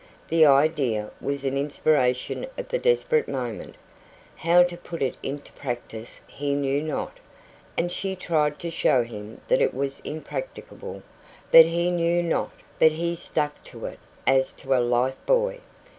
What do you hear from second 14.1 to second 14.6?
as